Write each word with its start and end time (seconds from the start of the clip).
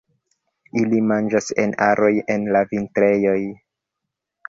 Ili 0.83 1.01
manĝas 1.09 1.51
en 1.65 1.77
aroj 1.89 2.11
en 2.37 2.51
la 2.59 2.65
vintrejoj. 2.75 3.41